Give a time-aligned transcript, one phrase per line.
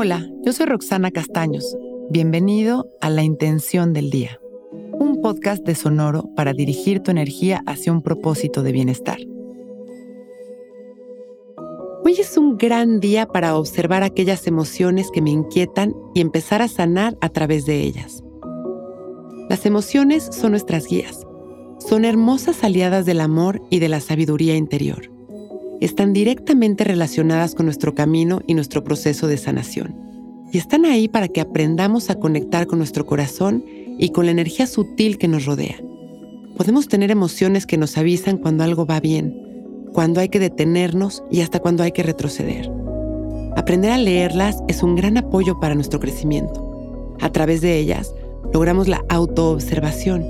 [0.00, 1.76] Hola, yo soy Roxana Castaños.
[2.08, 4.38] Bienvenido a La Intención del Día,
[4.92, 9.18] un podcast de Sonoro para dirigir tu energía hacia un propósito de bienestar.
[12.04, 16.68] Hoy es un gran día para observar aquellas emociones que me inquietan y empezar a
[16.68, 18.22] sanar a través de ellas.
[19.50, 21.26] Las emociones son nuestras guías.
[21.80, 25.17] Son hermosas aliadas del amor y de la sabiduría interior.
[25.80, 29.94] Están directamente relacionadas con nuestro camino y nuestro proceso de sanación.
[30.52, 33.64] Y están ahí para que aprendamos a conectar con nuestro corazón
[33.98, 35.76] y con la energía sutil que nos rodea.
[36.56, 41.42] Podemos tener emociones que nos avisan cuando algo va bien, cuando hay que detenernos y
[41.42, 42.70] hasta cuando hay que retroceder.
[43.56, 47.16] Aprender a leerlas es un gran apoyo para nuestro crecimiento.
[47.20, 48.14] A través de ellas,
[48.52, 50.24] logramos la autoobservación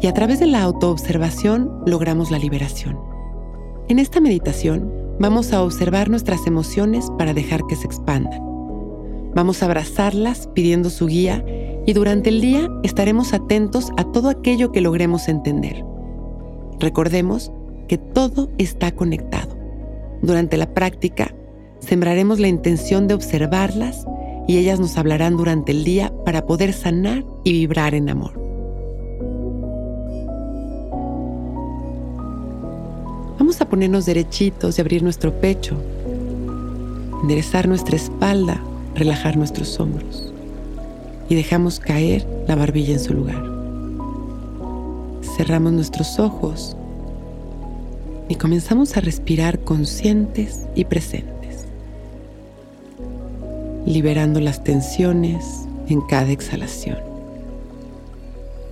[0.00, 3.07] y a través de la autoobservación logramos la liberación.
[3.88, 8.38] En esta meditación vamos a observar nuestras emociones para dejar que se expandan.
[9.34, 11.42] Vamos a abrazarlas pidiendo su guía
[11.86, 15.82] y durante el día estaremos atentos a todo aquello que logremos entender.
[16.78, 17.50] Recordemos
[17.88, 19.56] que todo está conectado.
[20.20, 21.34] Durante la práctica,
[21.78, 24.06] sembraremos la intención de observarlas
[24.46, 28.47] y ellas nos hablarán durante el día para poder sanar y vibrar en amor.
[33.48, 35.74] Vamos a ponernos derechitos y abrir nuestro pecho,
[37.22, 38.62] enderezar nuestra espalda,
[38.94, 40.34] relajar nuestros hombros
[41.30, 43.42] y dejamos caer la barbilla en su lugar.
[45.34, 46.76] Cerramos nuestros ojos
[48.28, 51.64] y comenzamos a respirar conscientes y presentes
[53.86, 56.98] liberando las tensiones en cada exhalación,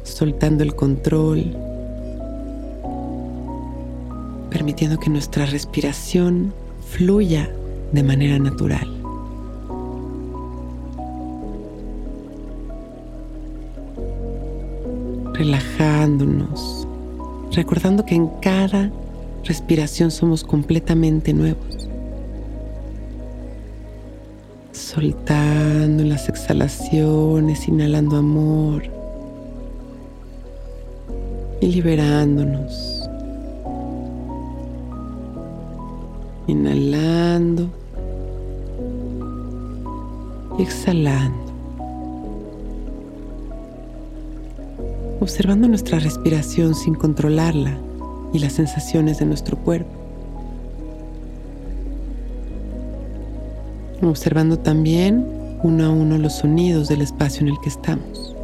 [0.03, 1.57] soltando el control,
[4.51, 6.53] permitiendo que nuestra respiración
[6.91, 7.51] fluya
[7.93, 8.93] de manera natural.
[15.35, 16.89] Relajándonos,
[17.53, 18.91] recordando que en cada
[19.45, 21.77] respiración somos completamente nuevos.
[24.97, 28.85] soltando las exhalaciones, inhalando amor
[31.61, 32.96] y liberándonos.
[36.47, 37.69] Inhalando
[40.59, 41.47] y exhalando.
[45.21, 47.79] Observando nuestra respiración sin controlarla
[48.33, 50.07] y las sensaciones de nuestro cuerpo.
[54.03, 55.27] observando también
[55.63, 58.36] uno a uno los sonidos del espacio en el que estamos.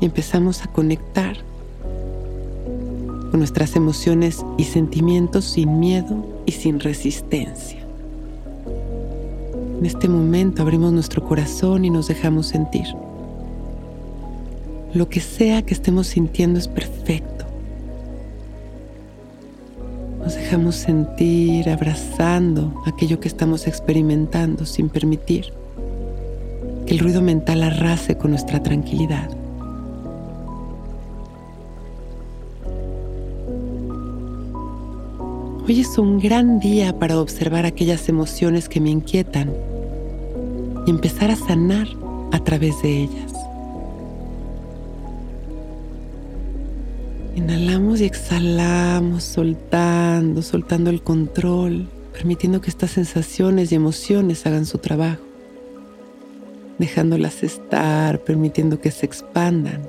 [0.00, 1.36] Y empezamos a conectar
[3.30, 7.78] con nuestras emociones y sentimientos sin miedo y sin resistencia.
[9.78, 12.86] En este momento abrimos nuestro corazón y nos dejamos sentir.
[14.94, 17.40] Lo que sea que estemos sintiendo es perfecto
[20.34, 25.52] dejamos sentir abrazando aquello que estamos experimentando sin permitir
[26.86, 29.30] que el ruido mental arrase con nuestra tranquilidad.
[35.70, 39.52] Hoy es un gran día para observar aquellas emociones que me inquietan
[40.84, 41.86] y empezar a sanar
[42.32, 43.32] a través de ellas.
[47.36, 54.78] Inhalamos y exhalamos, soltando, soltando el control, permitiendo que estas sensaciones y emociones hagan su
[54.78, 55.22] trabajo,
[56.80, 59.82] dejándolas estar, permitiendo que se expandan,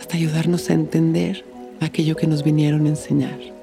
[0.00, 1.44] hasta ayudarnos a entender
[1.80, 3.60] aquello que nos vinieron a enseñar.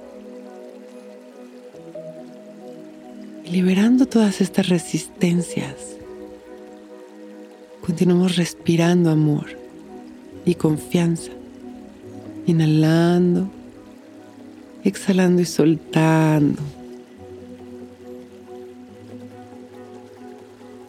[3.52, 5.76] liberando todas estas resistencias,
[7.86, 9.48] continuamos respirando amor
[10.46, 11.32] y confianza.
[12.46, 13.50] Inhalando,
[14.84, 16.62] exhalando y soltando.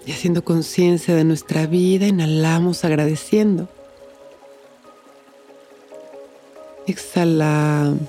[0.06, 3.68] Y haciendo conciencia de nuestra vida, inhalamos agradeciendo.
[6.88, 8.00] Exhalamos.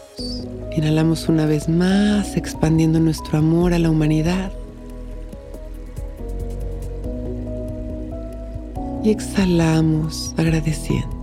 [0.72, 4.54] Inhalamos una vez más, expandiendo nuestro amor a la humanidad.
[9.04, 11.20] Y exhalamos agradeciendo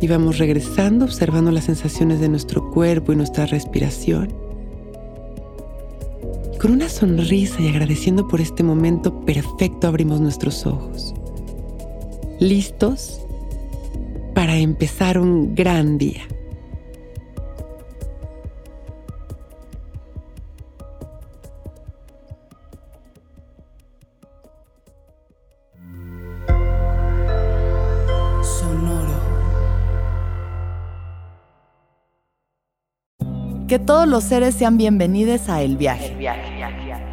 [0.00, 4.32] y vamos regresando observando las sensaciones de nuestro cuerpo y nuestra respiración.
[6.54, 11.14] Y con una sonrisa y agradeciendo por este momento perfecto abrimos nuestros ojos,
[12.40, 13.21] listos
[14.34, 16.22] para empezar un gran día.
[33.68, 36.14] Que todos los seres sean bienvenidos a El Viaje.